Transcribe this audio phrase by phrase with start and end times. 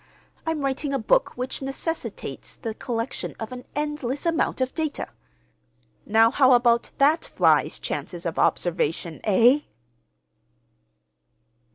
[0.47, 5.09] I'm writing a book which necessitates the collection of an endless amount of data.
[6.07, 9.21] Now how about that fly's chances of observation.
[9.25, 9.59] Eh?"